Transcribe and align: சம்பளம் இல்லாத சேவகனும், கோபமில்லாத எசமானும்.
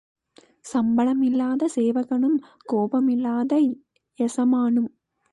சம்பளம் 0.65 1.21
இல்லாத 1.21 1.67
சேவகனும், 1.75 2.37
கோபமில்லாத 2.65 3.51
எசமானும். 4.19 4.89